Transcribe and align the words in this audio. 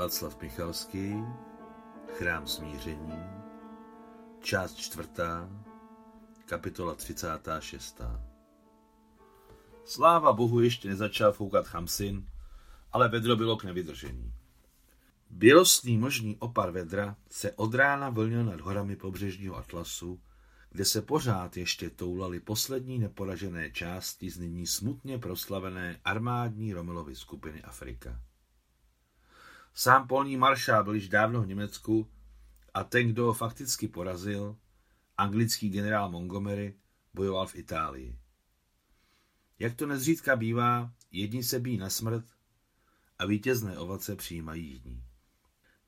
Václav 0.00 0.42
Michalský, 0.42 1.14
Chrám 2.08 2.46
smíření, 2.46 3.22
část 4.40 4.74
čtvrtá, 4.74 5.50
kapitola 6.44 6.94
36. 6.94 8.00
Sláva 9.84 10.32
Bohu 10.32 10.60
ještě 10.60 10.88
nezačal 10.88 11.32
foukat 11.32 11.66
Chamsin, 11.66 12.26
ale 12.92 13.08
vedro 13.08 13.36
bylo 13.36 13.56
k 13.56 13.64
nevydržení. 13.64 14.34
Bělostný 15.30 15.98
možný 15.98 16.36
opar 16.36 16.70
vedra 16.70 17.16
se 17.30 17.52
od 17.52 17.74
rána 17.74 18.10
vlnil 18.10 18.44
nad 18.44 18.60
horami 18.60 18.96
pobřežního 18.96 19.56
Atlasu, 19.56 20.20
kde 20.70 20.84
se 20.84 21.02
pořád 21.02 21.56
ještě 21.56 21.90
toulaly 21.90 22.40
poslední 22.40 22.98
neporažené 22.98 23.70
části 23.70 24.30
z 24.30 24.38
nyní 24.38 24.66
smutně 24.66 25.18
proslavené 25.18 26.00
armádní 26.04 26.72
Romelovy 26.72 27.16
skupiny 27.16 27.62
Afrika. 27.62 28.29
Sám 29.74 30.08
polní 30.08 30.36
maršál 30.36 30.84
byl 30.84 30.94
již 30.94 31.08
dávno 31.08 31.42
v 31.42 31.46
Německu 31.46 32.10
a 32.74 32.84
ten, 32.84 33.08
kdo 33.08 33.26
ho 33.26 33.32
fakticky 33.32 33.88
porazil, 33.88 34.56
anglický 35.16 35.70
generál 35.70 36.10
Montgomery, 36.10 36.74
bojoval 37.14 37.46
v 37.46 37.54
Itálii. 37.54 38.18
Jak 39.58 39.74
to 39.74 39.86
nezřídka 39.86 40.36
bývá, 40.36 40.92
jedni 41.10 41.44
se 41.44 41.60
bíjí 41.60 41.78
na 41.78 41.90
smrt 41.90 42.24
a 43.18 43.26
vítězné 43.26 43.78
ovace 43.78 44.16
přijímají 44.16 44.66
jiní. 44.66 45.04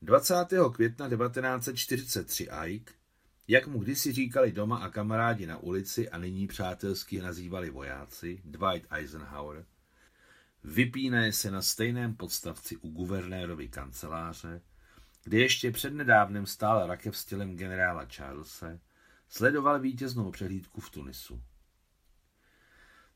20. 0.01 0.35
května 0.73 1.09
1943 1.09 2.47
Ike, 2.65 2.93
jak 3.47 3.67
mu 3.67 3.79
kdysi 3.79 4.11
říkali 4.11 4.51
doma 4.51 4.77
a 4.77 4.89
kamarádi 4.89 5.45
na 5.45 5.57
ulici 5.57 6.09
a 6.09 6.17
nyní 6.17 6.47
přátelsky 6.47 7.21
nazývali 7.21 7.69
vojáci, 7.69 8.41
Dwight 8.45 8.87
Eisenhower, 8.91 9.65
vypínaje 10.63 11.33
se 11.33 11.51
na 11.51 11.61
stejném 11.61 12.15
podstavci 12.15 12.77
u 12.77 12.89
guvernérovy 12.89 13.67
kanceláře, 13.67 14.61
kde 15.23 15.37
ještě 15.37 15.71
přednedávnem 15.71 16.45
stál 16.45 16.87
rakev 16.87 17.17
s 17.17 17.25
tělem 17.25 17.55
generála 17.55 18.05
Charlesa, 18.05 18.79
sledoval 19.29 19.79
vítěznou 19.79 20.31
přehlídku 20.31 20.81
v 20.81 20.89
Tunisu. 20.89 21.43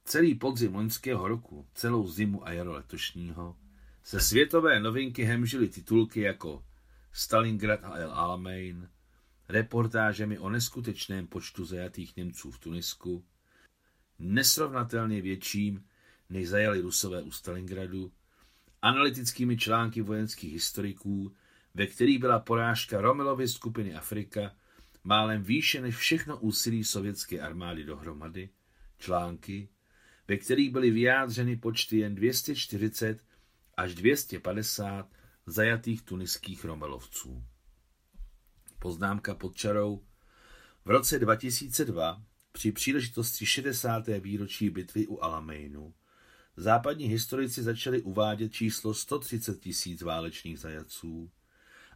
Celý 0.03 0.35
podzim 0.35 0.75
loňského 0.75 1.27
roku, 1.27 1.67
celou 1.73 2.07
zimu 2.07 2.47
a 2.47 2.51
jaro 2.51 2.71
letošního, 2.73 3.57
se 4.03 4.19
světové 4.19 4.79
novinky 4.79 5.23
hemžily 5.23 5.69
titulky 5.69 6.21
jako 6.21 6.65
Stalingrad 7.11 7.79
a 7.83 7.97
El 7.97 8.11
Alamein, 8.11 8.89
reportážemi 9.49 10.39
o 10.39 10.49
neskutečném 10.49 11.27
počtu 11.27 11.65
zajatých 11.65 12.15
Němců 12.15 12.51
v 12.51 12.59
Tunisku, 12.59 13.25
nesrovnatelně 14.19 15.21
větším 15.21 15.86
než 16.29 16.49
zajali 16.49 16.81
Rusové 16.81 17.21
u 17.21 17.31
Stalingradu, 17.31 18.11
analytickými 18.81 19.57
články 19.57 20.01
vojenských 20.01 20.53
historiků, 20.53 21.35
ve 21.73 21.87
kterých 21.87 22.19
byla 22.19 22.39
porážka 22.39 23.01
Romelovy 23.01 23.47
skupiny 23.47 23.95
Afrika 23.95 24.55
málem 25.03 25.43
výše 25.43 25.81
než 25.81 25.95
všechno 25.95 26.39
úsilí 26.39 26.83
sovětské 26.83 27.39
armády 27.39 27.83
dohromady, 27.83 28.49
články, 28.99 29.69
ve 30.27 30.37
kterých 30.37 30.71
byly 30.71 30.91
vyjádřeny 30.91 31.55
počty 31.55 31.97
jen 31.97 32.15
240 32.15 33.23
až 33.77 33.95
250 33.95 35.09
zajatých 35.45 36.01
tuniských 36.01 36.65
Romelovců. 36.65 37.43
Poznámka 38.79 39.35
pod 39.35 39.55
čarou. 39.55 40.03
V 40.85 40.89
roce 40.89 41.19
2002 41.19 42.23
při 42.51 42.71
příležitosti 42.71 43.45
60. 43.45 44.07
výročí 44.19 44.69
bitvy 44.69 45.07
u 45.07 45.19
Alameinu 45.21 45.93
západní 46.57 47.05
historici 47.05 47.63
začali 47.63 48.01
uvádět 48.01 48.53
číslo 48.53 48.93
130 48.93 49.59
tisíc 49.59 50.01
válečných 50.01 50.59
zajaců. 50.59 51.31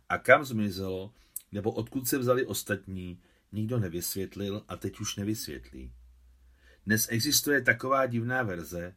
A 0.09 0.17
kam 0.17 0.45
zmizelo, 0.45 1.13
nebo 1.51 1.71
odkud 1.71 2.07
se 2.07 2.17
vzali 2.17 2.45
ostatní, 2.45 3.21
nikdo 3.51 3.79
nevysvětlil 3.79 4.63
a 4.67 4.75
teď 4.75 4.99
už 4.99 5.15
nevysvětlí. 5.15 5.93
Dnes 6.85 7.07
existuje 7.09 7.61
taková 7.61 8.05
divná 8.05 8.43
verze, 8.43 8.95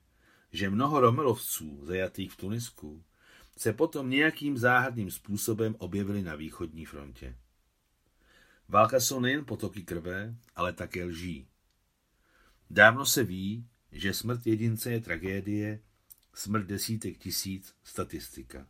že 0.53 0.71
mnoho 0.71 1.01
Romelovců 1.01 1.81
zajatých 1.87 2.33
v 2.33 2.37
Tunisku 2.37 3.05
se 3.57 3.73
potom 3.73 4.11
nějakým 4.11 4.59
záhadným 4.59 5.11
způsobem 5.11 5.77
objevili 5.79 6.23
na 6.23 6.35
východní 6.35 6.85
frontě. 6.85 7.37
Válka 8.69 9.01
jsou 9.01 9.21
nejen 9.21 9.45
potoky 9.45 9.83
krve, 9.83 10.35
ale 10.57 10.73
také 10.73 11.05
lží. 11.05 11.49
Dávno 12.71 13.07
se 13.07 13.25
ví, 13.25 13.67
že 13.95 14.15
smrt 14.15 14.47
jedince 14.47 14.93
je 14.93 15.01
tragédie, 15.01 15.81
smrt 16.35 16.67
desítek 16.67 17.19
tisíc 17.19 17.75
statistika. 17.85 18.67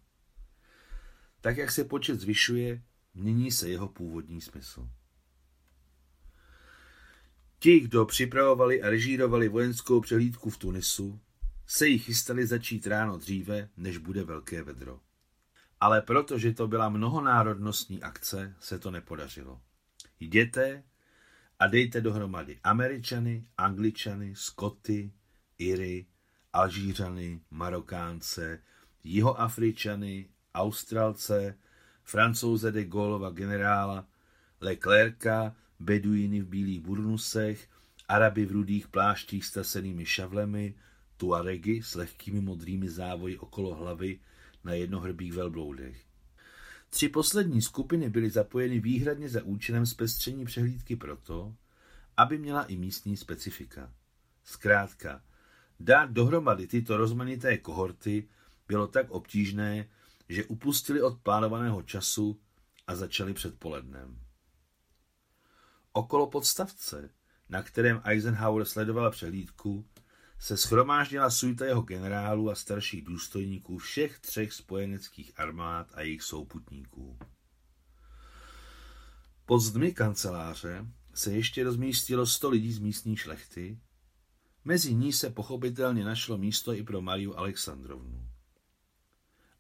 Tak, 1.41 1.57
jak 1.57 1.71
se 1.71 1.85
počet 1.85 2.21
zvyšuje, 2.21 2.83
mění 3.15 3.53
se 3.53 3.69
jeho 3.69 3.89
původní 3.89 4.41
smysl. 4.41 4.89
Ti, 7.59 7.81
kdo 7.81 8.05
připravovali 8.07 8.83
a 8.83 8.91
režírovali 8.91 9.49
vojenskou 9.49 10.01
přehlídku 10.01 10.51
v 10.51 10.59
Tunisu, 10.59 11.21
se 11.67 11.89
jí 11.89 11.99
chystali 11.99 12.47
začít 12.47 12.87
ráno 12.87 13.19
dříve, 13.19 13.69
než 13.77 13.99
bude 13.99 14.25
velké 14.25 14.63
vedro. 14.63 15.01
Ale 15.81 16.03
protože 16.03 16.53
to 16.53 16.69
byla 16.69 16.89
mnohonárodnostní 16.89 18.03
akce, 18.03 18.55
se 18.61 18.79
to 18.79 18.91
nepodařilo. 18.91 19.61
Jděte 20.21 20.83
a 21.59 21.67
dejte 21.67 22.01
dohromady 22.01 22.59
Američany, 22.65 23.47
Angličany, 23.59 24.35
Skoty, 24.37 25.13
Iry, 25.59 26.07
Alžířany, 26.53 27.41
Marokánce, 27.51 28.63
Jihoafričany, 29.05 30.29
Australce, 30.55 31.59
Francouze 32.03 32.73
de 32.73 32.85
Gaulleova 32.85 33.31
generála, 33.31 34.07
Leclerca, 34.61 35.57
Beduiny 35.81 36.41
v 36.41 36.47
bílých 36.49 36.81
burnusech, 36.81 37.69
Araby 38.09 38.47
v 38.47 38.53
rudých 38.53 38.89
pláštích 38.89 39.45
s 39.45 39.51
tasenými 39.51 40.07
šavlemi, 40.07 40.75
Tuaregy 41.17 41.83
s 41.83 41.95
lehkými 41.95 42.41
modrými 42.41 42.89
závoji 42.89 43.39
okolo 43.39 43.75
hlavy 43.75 44.21
na 44.65 44.73
jednohrbých 44.73 45.33
velbloudech. 45.33 46.14
Tři 46.95 47.09
poslední 47.09 47.63
skupiny 47.63 48.11
byly 48.11 48.31
zapojeny 48.31 48.81
výhradně 48.81 49.29
za 49.29 49.45
účelem 49.45 49.87
zpestření 49.87 50.45
přehlídky 50.45 50.97
proto, 50.97 51.55
aby 52.17 52.39
měla 52.39 52.65
i 52.65 52.77
místní 52.77 53.17
specifika. 53.17 53.93
Zkrátka, 54.45 55.23
dát 55.81 56.11
dohromady 56.11 56.67
tyto 56.67 56.97
rozmanité 56.97 57.59
kohorty 57.59 58.29
bylo 58.69 58.87
tak 58.87 59.11
obtížné, 59.11 59.89
že 60.29 60.45
upustili 60.45 61.03
od 61.03 61.21
plánovaného 61.21 61.83
času 61.83 62.41
a 62.87 62.95
začali 62.95 63.35
předpolednem. 63.35 64.19
Okolo 65.93 66.27
podstavce, 66.27 67.11
na 67.49 67.63
kterém 67.63 68.01
Eisenhower 68.05 68.65
sledoval 68.65 69.11
přehlídku, 69.11 69.85
se 70.45 70.57
schromáždila 70.57 71.31
suita 71.31 71.65
jeho 71.65 71.83
generálů 71.83 72.51
a 72.51 72.55
starších 72.55 73.05
důstojníků 73.05 73.79
všech 73.79 74.19
třech 74.19 74.53
spojeneckých 74.53 75.41
armád 75.41 75.91
a 75.95 76.01
jejich 76.01 76.23
souputníků. 76.23 77.19
Pod 79.47 79.61
zdmi 79.61 79.93
kanceláře 79.93 80.87
se 81.15 81.33
ještě 81.33 81.65
rozmístilo 81.65 82.27
sto 82.27 82.51
lidí 82.51 82.73
z 82.73 82.79
místní 82.79 83.17
šlechty, 83.17 83.79
mezi 84.65 84.95
ní 84.95 85.13
se 85.13 85.31
pochopitelně 85.31 86.05
našlo 86.05 86.39
místo 86.39 86.75
i 86.75 86.83
pro 86.83 87.01
Mariu 87.01 87.35
Alexandrovnu. 87.39 88.29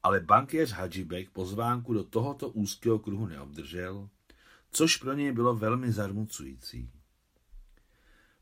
Ale 0.02 0.20
bankéř 0.20 0.70
Hadžibek 0.70 1.30
pozvánku 1.30 1.94
do 1.94 2.04
tohoto 2.04 2.48
úzkého 2.48 2.98
kruhu 2.98 3.26
neobdržel, 3.26 4.08
což 4.70 4.96
pro 4.96 5.12
něj 5.12 5.32
bylo 5.32 5.56
velmi 5.56 5.92
zarmucující. 5.92 6.90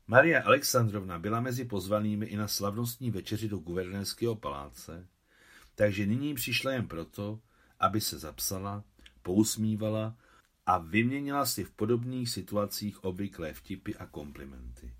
Maria 0.07 0.43
Alexandrovna 0.43 1.19
byla 1.19 1.39
mezi 1.39 1.65
pozvanými 1.65 2.25
i 2.25 2.37
na 2.37 2.47
slavnostní 2.47 3.11
večeři 3.11 3.47
do 3.47 3.57
guvernérského 3.57 4.35
paláce, 4.35 5.07
takže 5.75 6.05
nyní 6.05 6.33
přišla 6.33 6.71
jen 6.71 6.87
proto, 6.87 7.39
aby 7.79 8.01
se 8.01 8.19
zapsala, 8.19 8.83
pousmívala 9.21 10.15
a 10.65 10.77
vyměnila 10.77 11.45
si 11.45 11.63
v 11.63 11.71
podobných 11.71 12.29
situacích 12.29 13.03
obvyklé 13.03 13.53
vtipy 13.53 13.95
a 13.95 14.05
komplimenty. 14.05 14.93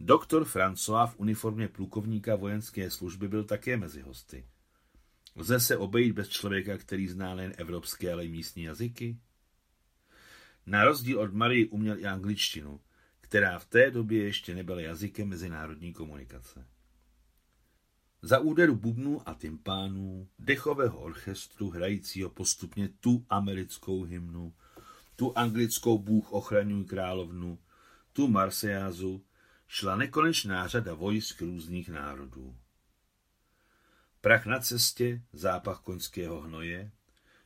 Doktor 0.00 0.44
François 0.44 1.06
v 1.06 1.20
uniformě 1.20 1.68
plukovníka 1.68 2.36
vojenské 2.36 2.90
služby 2.90 3.28
byl 3.28 3.44
také 3.44 3.76
mezi 3.76 4.00
hosty. 4.00 4.46
Lze 5.36 5.60
se 5.60 5.76
obejít 5.76 6.12
bez 6.12 6.28
člověka, 6.28 6.78
který 6.78 7.08
zná 7.08 7.34
nejen 7.34 7.52
evropské, 7.56 8.12
ale 8.12 8.24
i 8.24 8.28
místní 8.28 8.62
jazyky? 8.62 9.18
Na 10.66 10.84
rozdíl 10.84 11.20
od 11.20 11.34
Marie 11.34 11.66
uměl 11.66 11.98
i 11.98 12.06
angličtinu, 12.06 12.80
která 13.30 13.58
v 13.58 13.64
té 13.64 13.90
době 13.90 14.24
ještě 14.24 14.54
nebyla 14.54 14.80
jazykem 14.80 15.28
mezinárodní 15.28 15.92
komunikace. 15.92 16.66
Za 18.22 18.38
úderu 18.38 18.76
bubnů 18.76 19.28
a 19.28 19.34
tympánů, 19.34 20.28
dechového 20.38 20.98
orchestru 20.98 21.70
hrajícího 21.70 22.30
postupně 22.30 22.88
tu 23.00 23.26
americkou 23.28 24.02
hymnu, 24.02 24.54
tu 25.16 25.38
anglickou 25.38 25.98
Bůh 25.98 26.32
ochraňuj 26.32 26.84
královnu, 26.84 27.58
tu 28.12 28.28
Marsejázu, 28.28 29.24
šla 29.68 29.96
nekonečná 29.96 30.68
řada 30.68 30.94
vojsk 30.94 31.40
různých 31.42 31.88
národů. 31.88 32.56
Prach 34.20 34.46
na 34.46 34.60
cestě, 34.60 35.22
zápach 35.32 35.80
koňského 35.80 36.40
hnoje, 36.40 36.90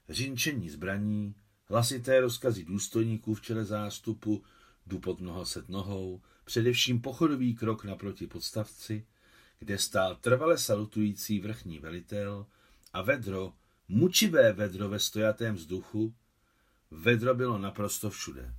řinčení 0.09 0.71
zbraní, 0.71 1.35
hlasité 1.65 2.21
rozkazy 2.21 2.65
důstojníků 2.65 3.35
v 3.35 3.41
čele 3.43 3.65
zástupu, 3.65 4.45
jdu 4.87 4.99
pod 4.99 5.21
mnoho 5.21 5.47
set 5.47 5.69
nohou, 5.69 6.21
především 6.45 7.01
pochodový 7.01 7.55
krok 7.55 7.85
naproti 7.85 8.27
podstavci, 8.27 9.07
kde 9.59 9.79
stál 9.79 10.17
trvale 10.17 10.59
salutující 10.59 11.41
vrchní 11.41 11.79
velitel 11.79 12.47
a 12.93 13.03
vedro, 13.03 13.53
mučivé 13.89 14.53
vedro 14.53 14.89
ve 14.89 14.99
stojatém 14.99 15.55
vzduchu, 15.55 16.15
vedro 16.91 17.35
bylo 17.35 17.59
naprosto 17.59 18.11
všude. 18.11 18.55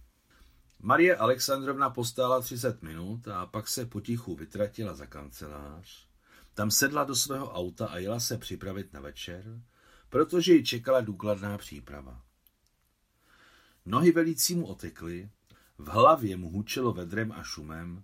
Marie 0.79 1.17
Alexandrovna 1.17 1.89
postála 1.89 2.41
30 2.41 2.81
minut 2.81 3.27
a 3.27 3.45
pak 3.45 3.67
se 3.67 3.85
potichu 3.85 4.35
vytratila 4.35 4.93
za 4.93 5.05
kancelář. 5.05 6.07
Tam 6.53 6.71
sedla 6.71 7.03
do 7.03 7.15
svého 7.15 7.51
auta 7.53 7.87
a 7.87 7.97
jela 7.97 8.19
se 8.19 8.37
připravit 8.37 8.93
na 8.93 8.99
večer, 8.99 9.61
protože 10.09 10.53
ji 10.53 10.63
čekala 10.63 11.01
důkladná 11.01 11.57
příprava. 11.57 12.21
Nohy 13.85 14.11
velícímu 14.11 14.65
otekly, 14.65 15.29
v 15.77 15.87
hlavě 15.87 16.37
mu 16.37 16.49
hučelo 16.49 16.93
vedrem 16.93 17.31
a 17.31 17.43
šumem 17.43 18.03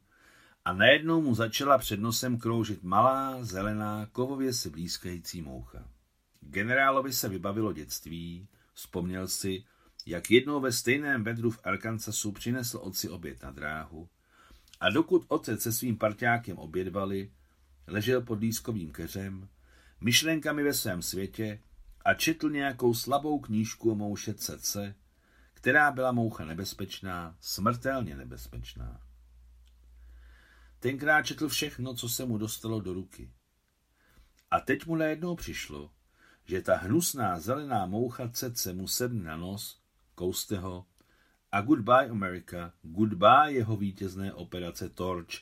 a 0.65 0.73
najednou 0.73 1.21
mu 1.21 1.35
začala 1.35 1.77
před 1.77 1.99
nosem 1.99 2.37
kroužit 2.37 2.83
malá, 2.83 3.43
zelená, 3.43 4.05
kovově 4.11 4.53
se 4.53 4.69
blízkající 4.69 5.41
moucha. 5.41 5.87
Generálovi 6.41 7.13
se 7.13 7.29
vybavilo 7.29 7.73
dětství, 7.73 8.47
vzpomněl 8.73 9.27
si, 9.27 9.63
jak 10.05 10.31
jednou 10.31 10.59
ve 10.59 10.71
stejném 10.71 11.23
vedru 11.23 11.51
v 11.51 11.59
Arkansasu 11.63 12.31
přinesl 12.31 12.77
otci 12.77 13.09
oběd 13.09 13.43
na 13.43 13.51
dráhu 13.51 14.09
a 14.79 14.89
dokud 14.89 15.25
otec 15.27 15.61
se 15.61 15.71
svým 15.71 15.97
parťákem 15.97 16.57
obědvali, 16.57 17.31
ležel 17.87 18.21
pod 18.21 18.39
lískovým 18.39 18.91
keřem, 18.91 19.49
myšlenkami 20.01 20.63
ve 20.63 20.73
svém 20.73 21.01
světě 21.01 21.61
a 22.05 22.13
četl 22.13 22.49
nějakou 22.49 22.93
slabou 22.93 23.39
knížku 23.39 23.91
o 23.91 23.95
mouše 23.95 24.33
Cece, 24.33 24.95
která 25.61 25.91
byla 25.91 26.11
moucha 26.11 26.45
nebezpečná, 26.45 27.35
smrtelně 27.39 28.17
nebezpečná. 28.17 29.01
Tenkrát 30.79 31.21
četl 31.21 31.49
všechno, 31.49 31.93
co 31.93 32.09
se 32.09 32.25
mu 32.25 32.37
dostalo 32.37 32.81
do 32.81 32.93
ruky. 32.93 33.31
A 34.51 34.59
teď 34.59 34.85
mu 34.85 34.95
najednou 34.95 35.35
přišlo, 35.35 35.91
že 36.45 36.61
ta 36.61 36.77
hnusná 36.77 37.39
zelená 37.39 37.85
moucha 37.85 38.29
Cece 38.29 38.73
mu 38.73 38.87
sedne 38.87 39.23
na 39.23 39.37
nos, 39.37 39.81
kouste 40.15 40.57
ho 40.57 40.85
a 41.51 41.61
Goodbye 41.61 42.09
America, 42.09 42.73
goodbye 42.81 43.51
jeho 43.53 43.77
vítězné 43.77 44.33
operace 44.33 44.89
Torch 44.89 45.33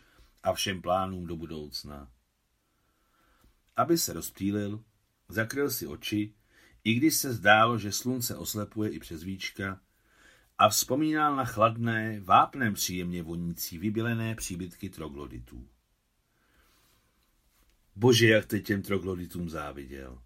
a 0.43 0.53
všem 0.53 0.81
plánům 0.81 1.27
do 1.27 1.35
budoucna. 1.35 2.11
Aby 3.75 3.97
se 3.97 4.13
rozptýlil, 4.13 4.83
zakryl 5.29 5.69
si 5.69 5.87
oči, 5.87 6.33
i 6.83 6.93
když 6.93 7.15
se 7.15 7.33
zdálo, 7.33 7.77
že 7.77 7.91
slunce 7.91 8.37
oslepuje 8.37 8.89
i 8.89 8.99
přes 8.99 9.23
víčka, 9.23 9.81
a 10.59 10.69
vzpomínal 10.69 11.35
na 11.35 11.45
chladné, 11.45 12.19
vápnem 12.19 12.73
příjemně 12.73 13.23
vonící 13.23 13.77
vybělené 13.77 14.35
příbytky 14.35 14.89
trogloditů. 14.89 15.67
Bože, 17.95 18.27
jak 18.27 18.45
teď 18.45 18.65
těm 18.65 18.81
trogloditům 18.81 19.49
záviděl. 19.49 20.21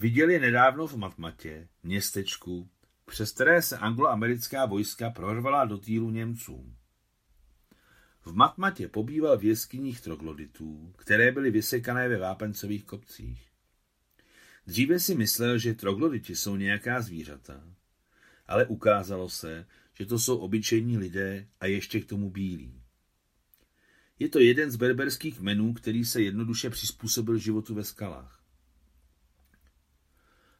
Viděl 0.00 0.30
je 0.30 0.40
nedávno 0.40 0.86
v 0.86 0.96
Matmatě, 0.96 1.68
městečku, 1.82 2.68
přes 3.04 3.32
které 3.32 3.62
se 3.62 3.78
angloamerická 3.78 4.66
vojska 4.66 5.10
prorvala 5.10 5.64
do 5.64 5.78
týlu 5.78 6.10
Němcům. 6.10 6.76
V 8.20 8.32
Matmatě 8.32 8.88
pobýval 8.88 9.38
v 9.38 9.44
jeskyních 9.44 10.00
trogloditů, 10.00 10.92
které 10.96 11.32
byly 11.32 11.50
vysekané 11.50 12.08
ve 12.08 12.18
vápencových 12.18 12.84
kopcích. 12.84 13.48
Dříve 14.66 15.00
si 15.00 15.14
myslel, 15.14 15.58
že 15.58 15.74
trogloditi 15.74 16.36
jsou 16.36 16.56
nějaká 16.56 17.00
zvířata, 17.00 17.76
ale 18.48 18.66
ukázalo 18.66 19.28
se, 19.28 19.66
že 19.94 20.06
to 20.06 20.18
jsou 20.18 20.38
obyčejní 20.38 20.98
lidé 20.98 21.48
a 21.60 21.66
ještě 21.66 22.00
k 22.00 22.08
tomu 22.08 22.30
bílí. 22.30 22.82
Je 24.18 24.28
to 24.28 24.38
jeden 24.38 24.70
z 24.70 24.76
berberských 24.76 25.40
menů, 25.40 25.74
který 25.74 26.04
se 26.04 26.22
jednoduše 26.22 26.70
přizpůsobil 26.70 27.38
životu 27.38 27.74
ve 27.74 27.84
skalách. 27.84 28.42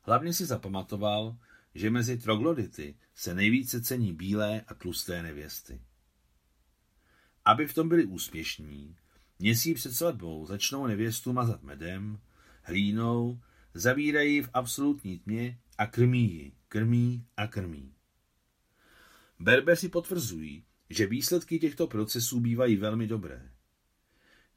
Hlavně 0.02 0.32
si 0.32 0.46
zapamatoval, 0.46 1.36
že 1.74 1.90
mezi 1.90 2.18
troglodity 2.18 2.94
se 3.14 3.34
nejvíce 3.34 3.82
cení 3.82 4.12
bílé 4.12 4.60
a 4.60 4.74
tlusté 4.74 5.22
nevěsty. 5.22 5.80
Aby 7.44 7.66
v 7.66 7.74
tom 7.74 7.88
byli 7.88 8.04
úspěšní, 8.04 8.96
měsíc 9.38 9.78
před 9.78 9.92
svatbou 9.92 10.46
začnou 10.46 10.86
nevěstu 10.86 11.32
mazat 11.32 11.62
medem, 11.62 12.20
hlínou, 12.62 13.40
zavírají 13.74 14.42
v 14.42 14.50
absolutní 14.54 15.18
tmě 15.18 15.58
a 15.78 15.86
krmí 15.86 16.34
ji, 16.34 16.52
krmí 16.68 17.26
a 17.36 17.46
krmí. 17.46 17.94
Berberi 19.38 19.88
potvrzují, 19.88 20.64
že 20.90 21.06
výsledky 21.06 21.58
těchto 21.58 21.86
procesů 21.86 22.40
bývají 22.40 22.76
velmi 22.76 23.06
dobré. 23.06 23.52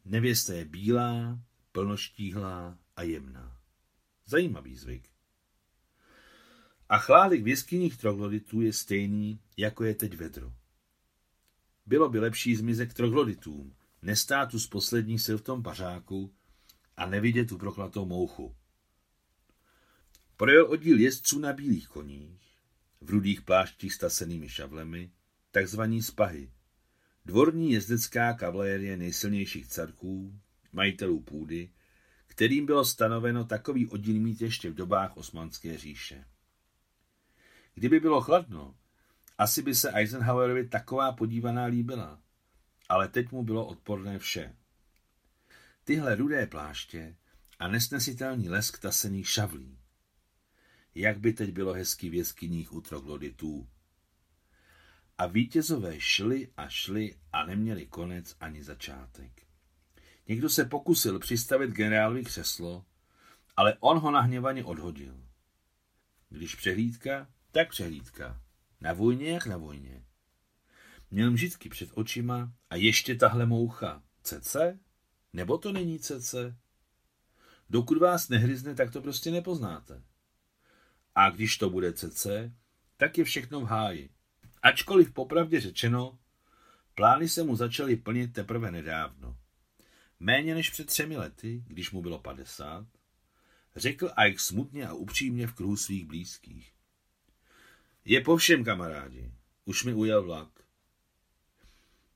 Nevěsta 0.06 0.54
je 0.54 0.66
bílá, 0.66 1.40
plnoštíhlá 1.72 2.78
a 2.96 3.04
jemná. 3.04 3.62
Zajímavý 4.26 4.76
zvyk. 4.76 5.10
A 6.90 6.98
chládek 6.98 7.44
v 7.44 7.48
jeskyních 7.48 7.98
trogloditů 7.98 8.62
je 8.62 8.74
stejný, 8.74 9.40
jako 9.58 9.84
je 9.84 9.96
teď 9.96 10.16
vedro. 10.16 10.54
Bylo 11.86 12.10
by 12.10 12.20
lepší 12.20 12.56
zmizet 12.56 12.94
trogloditům, 12.94 13.76
nestát 14.02 14.46
tu 14.46 14.60
z 14.60 14.68
poslední 14.68 15.20
sil 15.26 15.38
v 15.38 15.42
tom 15.42 15.64
pařáku 15.64 16.34
a 16.98 17.06
nevidět 17.06 17.50
tu 17.50 17.58
proklatou 17.58 18.06
mouchu. 18.06 18.56
Projel 20.40 20.72
oddíl 20.72 21.00
jezdců 21.00 21.40
na 21.40 21.54
bílých 21.54 21.88
koních, 21.88 22.42
v 23.02 23.10
rudých 23.10 23.42
pláštích 23.42 23.94
s 23.94 23.98
tasenými 23.98 24.50
šavlemi, 24.50 25.12
takzvaní 25.52 26.04
spahy, 26.04 26.52
dvorní 27.26 27.72
jezdecká 27.72 28.34
kavalérie 28.34 28.98
nejsilnějších 28.98 29.68
carků, 29.68 30.40
majitelů 30.74 31.20
půdy, 31.20 31.70
kterým 32.28 32.66
bylo 32.66 32.86
stanoveno 32.86 33.46
takový 33.46 33.88
oddíl 33.88 34.22
mít 34.22 34.42
ještě 34.42 34.70
v 34.70 34.76
dobách 34.76 35.18
osmanské 35.18 35.78
říše. 35.78 36.26
Kdyby 37.74 38.00
bylo 38.00 38.22
chladno, 38.22 38.76
asi 39.38 39.62
by 39.62 39.76
se 39.76 39.92
Eisenhowerovi 39.92 40.68
taková 40.68 41.12
podívaná 41.12 41.66
líbila, 41.66 42.22
ale 42.90 43.08
teď 43.08 43.32
mu 43.32 43.44
bylo 43.44 43.66
odporné 43.66 44.20
vše. 44.20 44.56
Tyhle 45.84 46.16
rudé 46.16 46.48
pláště 46.48 47.16
a 47.60 47.68
nesnesitelný 47.68 48.50
lesk 48.50 48.80
tasených 48.80 49.30
šavlí. 49.30 49.80
Jak 50.96 51.20
by 51.20 51.34
teď 51.34 51.52
bylo 51.52 51.74
hezky 51.74 52.10
v 52.10 52.14
jeskyních 52.14 52.74
u 52.74 52.82
trogloditů. 52.82 53.68
A 55.18 55.28
vítězové 55.28 56.00
šli 56.00 56.48
a 56.58 56.70
šli 56.70 57.16
a 57.34 57.46
neměli 57.46 57.86
konec 57.86 58.36
ani 58.40 58.64
začátek. 58.64 59.42
Někdo 60.28 60.50
se 60.50 60.66
pokusil 60.66 61.20
přistavit 61.20 61.72
generálovi 61.72 62.24
křeslo, 62.24 62.86
ale 63.58 63.78
on 63.80 63.98
ho 64.00 64.12
nahněvaně 64.12 64.64
odhodil. 64.64 65.24
Když 66.30 66.56
přehlídka, 66.56 67.28
tak 67.52 67.70
přehlídka. 67.70 68.42
Na 68.82 68.94
vojně 68.94 69.32
jak 69.32 69.46
na 69.46 69.58
vojně. 69.58 70.04
Měl 71.12 71.32
mžitky 71.32 71.70
před 71.70 71.90
očima 71.94 72.54
a 72.70 72.76
ještě 72.76 73.16
tahle 73.16 73.46
moucha. 73.46 74.04
Cece? 74.24 74.80
Nebo 75.34 75.58
to 75.58 75.72
není 75.72 76.00
cece? 76.00 76.58
Dokud 77.70 77.98
vás 77.98 78.30
nehryzne, 78.30 78.76
tak 78.76 78.92
to 78.92 79.02
prostě 79.02 79.32
nepoznáte. 79.32 80.04
A 81.20 81.30
když 81.30 81.58
to 81.58 81.70
bude 81.70 81.94
cece, 81.94 82.54
tak 82.98 83.18
je 83.18 83.24
všechno 83.24 83.60
v 83.62 83.64
háji. 83.64 84.10
Ačkoliv 84.62 85.14
popravdě 85.14 85.62
řečeno, 85.62 86.20
plány 86.96 87.30
se 87.30 87.44
mu 87.44 87.56
začaly 87.56 87.96
plnit 87.96 88.34
teprve 88.34 88.72
nedávno. 88.72 89.38
Méně 90.20 90.56
než 90.56 90.70
před 90.70 90.88
třemi 90.88 91.18
lety, 91.18 91.64
když 91.68 91.92
mu 91.92 92.02
bylo 92.02 92.20
padesát, 92.20 92.88
řekl 93.76 94.10
Ike 94.28 94.40
smutně 94.40 94.88
a 94.88 94.94
upřímně 94.94 95.48
v 95.48 95.54
kruhu 95.54 95.76
svých 95.76 96.06
blízkých. 96.06 96.74
Je 98.06 98.22
po 98.22 98.38
všem, 98.38 98.64
kamarádi. 98.64 99.32
Už 99.66 99.84
mi 99.84 99.94
ujel 99.94 100.24
vlak. 100.24 100.50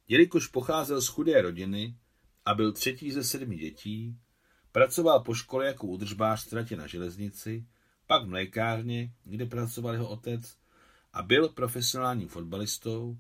Jelikož 0.08 0.48
pocházel 0.48 1.02
z 1.02 1.08
chudé 1.08 1.42
rodiny 1.42 1.98
a 2.46 2.54
byl 2.54 2.72
třetí 2.72 3.12
ze 3.12 3.24
sedmi 3.24 3.56
dětí, 3.58 4.18
pracoval 4.72 5.20
po 5.20 5.34
škole 5.34 5.66
jako 5.66 5.88
udržbář 5.88 6.50
tratě 6.50 6.76
na 6.76 6.88
železnici, 6.88 7.66
pak 8.08 8.24
v 8.24 8.28
mlékárně, 8.28 9.14
kde 9.24 9.46
pracoval 9.46 9.94
jeho 9.94 10.10
otec, 10.10 10.58
a 11.14 11.22
byl 11.22 11.50
profesionálním 11.50 12.28
fotbalistou, 12.28 13.18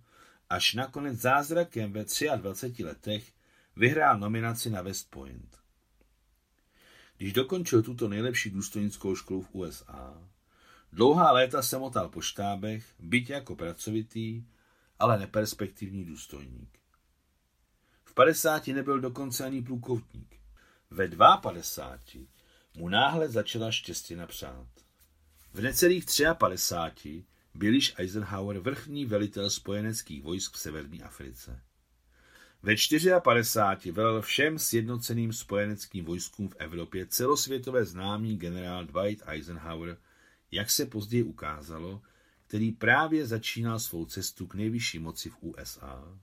až 0.49 0.73
nakonec 0.73 1.19
zázrakem 1.19 1.93
ve 1.93 2.05
23 2.35 2.83
letech 2.83 3.33
vyhrál 3.75 4.19
nominaci 4.19 4.69
na 4.69 4.81
West 4.81 5.09
Point. 5.09 5.57
Když 7.17 7.33
dokončil 7.33 7.83
tuto 7.83 8.07
nejlepší 8.07 8.49
důstojnickou 8.49 9.15
školu 9.15 9.41
v 9.41 9.55
USA, 9.55 10.33
Dlouhá 10.93 11.31
léta 11.31 11.61
se 11.61 11.77
motal 11.77 12.09
po 12.09 12.21
štábech, 12.21 12.85
byť 12.99 13.29
jako 13.29 13.55
pracovitý, 13.55 14.43
ale 14.99 15.19
neperspektivní 15.19 16.05
důstojník. 16.05 16.79
V 18.03 18.13
50 18.13 18.67
nebyl 18.67 18.99
dokonce 18.99 19.45
ani 19.45 19.61
plukovník. 19.61 20.39
Ve 20.91 21.07
52 21.07 21.41
mu 22.75 22.89
náhle 22.89 23.30
začala 23.30 23.72
štěstí 23.72 24.15
napřát. 24.15 24.68
V 25.53 25.62
necelých 25.62 26.06
53 26.38 27.25
byl 27.53 27.74
již 27.74 27.94
Eisenhower 27.98 28.60
vrchní 28.60 29.06
velitel 29.06 29.50
spojeneckých 29.50 30.24
vojsk 30.24 30.53
v 30.53 30.60
severní 30.60 31.03
Africe. 31.03 31.62
Ve 32.63 32.75
54 33.24 33.92
velel 33.92 34.22
všem 34.22 34.60
sjednoceným 34.60 35.34
spojeneckým 35.34 36.06
vojskům 36.06 36.50
v 36.50 36.56
Evropě 36.60 37.06
celosvětové 37.06 37.86
známý 37.86 38.38
generál 38.38 38.86
Dwight 38.86 39.24
Eisenhower, 39.27 39.98
jak 40.51 40.70
se 40.70 40.86
později 40.86 41.24
ukázalo, 41.24 42.01
který 42.48 42.72
právě 42.72 43.27
začínal 43.27 43.80
svou 43.80 44.06
cestu 44.06 44.48
k 44.48 44.56
nejvyšší 44.56 45.00
moci 45.00 45.30
v 45.30 45.38
USA 45.42 46.20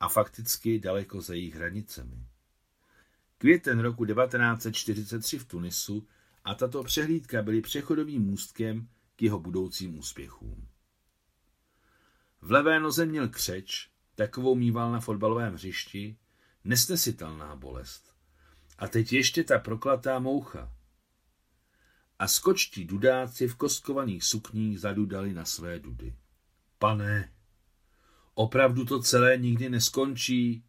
a 0.00 0.08
fakticky 0.08 0.78
daleko 0.78 1.20
za 1.20 1.34
jejich 1.34 1.54
hranicemi. 1.54 2.26
Květen 3.40 3.80
roku 3.80 4.04
1943 4.04 5.38
v 5.38 5.44
Tunisu 5.44 6.06
a 6.44 6.54
tato 6.54 6.82
přehlídka 6.82 7.42
byly 7.42 7.60
přechodovým 7.60 8.22
můstkem 8.22 8.88
k 9.16 9.22
jeho 9.22 9.40
budoucím 9.40 9.98
úspěchům. 9.98 10.68
V 12.40 12.52
levé 12.52 12.80
noze 12.80 13.06
měl 13.06 13.28
křeč, 13.28 13.90
takovou 14.14 14.54
mýval 14.54 14.92
na 14.92 15.00
fotbalovém 15.00 15.54
hřišti, 15.54 16.16
nesnesitelná 16.64 17.56
bolest. 17.56 18.14
A 18.78 18.88
teď 18.88 19.12
ještě 19.12 19.44
ta 19.44 19.58
proklatá 19.58 20.18
moucha. 20.18 20.72
A 22.18 22.28
skočtí 22.28 22.84
dudáci 22.84 23.48
v 23.48 23.54
kostkovaných 23.54 24.24
sukních 24.24 24.80
zadudali 24.80 25.34
na 25.34 25.44
své 25.44 25.78
dudy. 25.78 26.14
Pane, 26.78 27.32
opravdu 28.34 28.84
to 28.84 29.02
celé 29.02 29.36
nikdy 29.36 29.68
neskončí, 29.68 30.64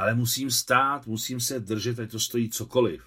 ale 0.00 0.14
musím 0.14 0.50
stát, 0.50 1.06
musím 1.06 1.40
se 1.40 1.60
držet, 1.60 1.98
ať 1.98 2.10
to 2.10 2.20
stojí 2.20 2.50
cokoliv. 2.50 3.04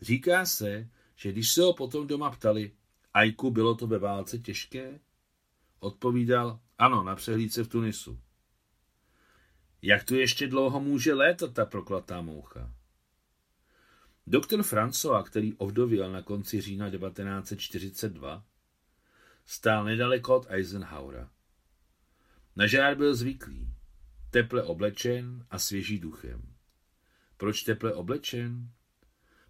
Říká 0.00 0.46
se, 0.46 0.88
že 1.16 1.32
když 1.32 1.52
se 1.52 1.62
ho 1.62 1.74
potom 1.74 2.06
doma 2.06 2.30
ptali, 2.30 2.72
Ajku, 3.14 3.50
bylo 3.50 3.74
to 3.74 3.86
ve 3.86 3.98
válce 3.98 4.38
těžké? 4.38 5.00
Odpovídal, 5.80 6.60
ano, 6.78 7.02
na 7.02 7.16
přehlídce 7.16 7.64
v 7.64 7.68
Tunisu. 7.68 8.20
Jak 9.82 10.04
tu 10.04 10.14
ještě 10.14 10.48
dlouho 10.48 10.80
může 10.80 11.14
létat 11.14 11.54
ta 11.54 11.66
proklatá 11.66 12.20
moucha? 12.20 12.72
Doktor 14.26 14.60
François, 14.60 15.24
který 15.24 15.54
ovdověl 15.54 16.12
na 16.12 16.22
konci 16.22 16.60
října 16.60 16.90
1942, 16.90 18.44
stál 19.44 19.84
nedaleko 19.84 20.36
od 20.36 20.46
Eisenhowera. 20.48 21.30
Na 22.56 22.66
žár 22.66 22.96
byl 22.96 23.14
zvyklý, 23.14 23.72
teple 24.32 24.62
oblečen 24.62 25.46
a 25.50 25.58
svěží 25.58 25.98
duchem. 25.98 26.42
Proč 27.36 27.62
teple 27.62 27.94
oblečen? 27.94 28.70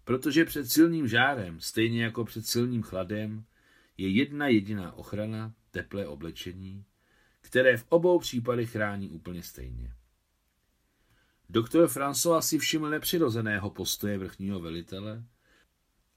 Protože 0.03 0.45
před 0.45 0.71
silným 0.71 1.07
žárem, 1.07 1.59
stejně 1.59 2.03
jako 2.03 2.25
před 2.25 2.45
silným 2.45 2.83
chladem, 2.83 3.45
je 3.97 4.09
jedna 4.09 4.47
jediná 4.47 4.93
ochrana, 4.93 5.53
teplé 5.71 6.07
oblečení, 6.07 6.85
které 7.41 7.77
v 7.77 7.85
obou 7.89 8.19
případech 8.19 8.71
chrání 8.71 9.09
úplně 9.09 9.43
stejně. 9.43 9.95
Doktor 11.49 11.87
François 11.87 12.41
si 12.41 12.59
všiml 12.59 12.89
nepřirozeného 12.89 13.69
postoje 13.69 14.17
vrchního 14.17 14.59
velitele 14.59 15.23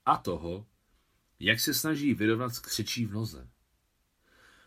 a 0.07 0.17
toho, 0.17 0.67
jak 1.41 1.61
se 1.61 1.75
snaží 1.75 2.15
vyrovnat 2.15 2.55
s 2.55 2.59
křečí 2.59 3.07
v 3.07 3.13
noze. 3.13 3.49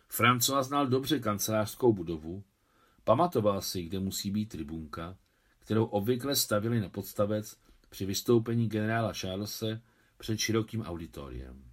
François 0.10 0.64
znal 0.64 0.88
dobře 0.88 1.20
kancelářskou 1.20 1.94
budovu, 1.94 2.44
pamatoval 3.10 3.62
si, 3.62 3.84
kde 3.84 4.00
musí 4.00 4.32
být 4.32 4.50
tribunka, 4.50 5.18
kterou 5.60 5.86
obvykle 5.86 6.36
stavili 6.36 6.80
na 6.80 6.90
podstavec 6.90 7.58
při 7.90 8.06
vystoupení 8.06 8.70
generála 8.70 9.14
Charlese 9.14 9.82
před 10.18 10.38
širokým 10.38 10.82
auditoriem. 10.82 11.72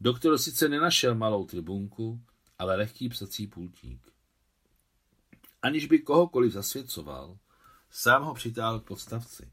Doktor 0.00 0.38
sice 0.38 0.68
nenašel 0.68 1.14
malou 1.14 1.46
tribunku, 1.46 2.20
ale 2.58 2.76
lehký 2.76 3.08
psací 3.08 3.46
pultík. 3.46 4.12
Aniž 5.62 5.86
by 5.86 5.98
kohokoliv 5.98 6.52
zasvěcoval, 6.52 7.38
sám 7.90 8.24
ho 8.24 8.34
přitáhl 8.34 8.80
k 8.80 8.84
podstavci. 8.84 9.52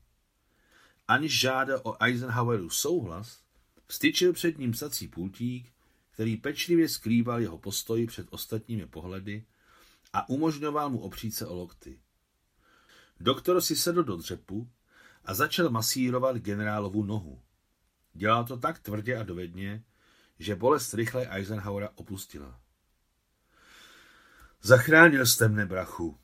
Aniž 1.08 1.40
žádal 1.40 1.82
o 1.84 2.04
Eisenhoweru 2.04 2.70
souhlas, 2.70 3.42
vstyčil 3.88 4.34
před 4.34 4.58
ním 4.58 4.72
psací 4.72 5.08
pultík, 5.08 5.74
který 6.12 6.38
pečlivě 6.38 6.90
skrýval 6.90 7.42
jeho 7.42 7.58
postoj 7.58 8.08
před 8.08 8.28
ostatními 8.30 8.88
pohledy 8.88 9.46
a 10.16 10.30
umožňoval 10.30 10.90
mu 10.90 11.00
opřít 11.00 11.32
se 11.32 11.48
o 11.48 11.56
lokty. 11.56 12.00
Doktor 13.20 13.62
si 13.62 13.76
sedl 13.76 14.04
do 14.04 14.18
dřepu 14.18 14.70
a 15.26 15.34
začal 15.34 15.70
masírovat 15.70 16.38
generálovu 16.38 17.04
nohu. 17.04 17.42
Dělal 18.14 18.46
to 18.46 18.58
tak 18.58 18.80
tvrdě 18.80 19.18
a 19.18 19.24
dovedně, 19.24 19.84
že 20.40 20.56
bolest 20.56 20.94
rychle 20.94 21.28
Eisenhowera 21.28 21.90
opustila. 21.96 22.60
Zachránil 24.62 25.26
jste 25.26 25.48
mne, 25.48 25.66
brachu, 25.66 26.18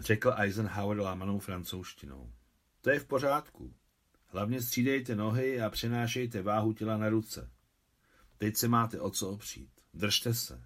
řekl 0.00 0.34
Eisenhower 0.36 1.00
lámanou 1.00 1.38
francouzštinou. 1.38 2.32
To 2.80 2.90
je 2.90 3.00
v 3.00 3.06
pořádku. 3.06 3.74
Hlavně 4.26 4.62
střídejte 4.62 5.16
nohy 5.16 5.60
a 5.60 5.70
přenášejte 5.70 6.42
váhu 6.42 6.72
těla 6.72 6.96
na 6.96 7.08
ruce. 7.08 7.50
Teď 8.38 8.56
se 8.56 8.68
máte 8.68 9.00
o 9.00 9.10
co 9.10 9.30
opřít. 9.30 9.70
Držte 9.94 10.34
se. 10.34 10.64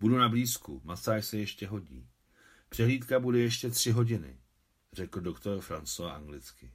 Budu 0.00 0.18
na 0.18 0.28
blízku, 0.28 0.80
masáž 0.84 1.26
se 1.26 1.38
ještě 1.38 1.66
hodí. 1.66 2.08
Přehlídka 2.68 3.20
bude 3.20 3.38
ještě 3.38 3.70
tři 3.70 3.90
hodiny, 3.90 4.38
řekl 4.92 5.20
doktor 5.20 5.58
François 5.58 6.14
anglicky. 6.14 6.72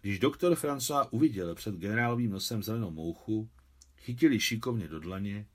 Když 0.00 0.18
doktor 0.18 0.52
François 0.52 1.08
uviděl 1.10 1.54
před 1.54 1.74
generálovým 1.74 2.30
nosem 2.30 2.62
zelenou 2.62 2.90
mouchu, 2.90 3.50
chytili 3.96 4.40
šikovně 4.40 4.88
do 4.88 5.00
dlaně, 5.00 5.46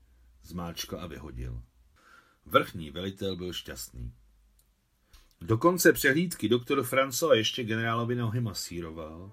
zmáčkl 0.42 1.00
a 1.00 1.06
vyhodil. 1.06 1.62
Vrchní 2.46 2.90
velitel 2.90 3.36
byl 3.36 3.52
šťastný. 3.52 4.14
Do 5.40 5.58
konce 5.58 5.92
přehlídky 5.92 6.48
doktor 6.48 6.82
François 6.82 7.34
ještě 7.34 7.64
generálovi 7.64 8.14
nohy 8.14 8.40
masíroval 8.40 9.32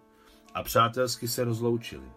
a 0.53 0.63
přátelsky 0.63 1.27
se 1.27 1.44
rozloučili. 1.44 2.12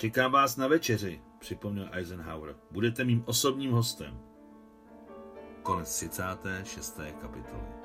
Čekám 0.00 0.32
vás 0.32 0.56
na 0.56 0.66
večeři, 0.66 1.22
připomněl 1.38 1.88
Eisenhower. 1.92 2.56
Budete 2.70 3.04
mým 3.04 3.22
osobním 3.26 3.72
hostem. 3.72 4.20
Konec 5.62 5.96
36. 5.96 7.00
kapitoly. 7.20 7.77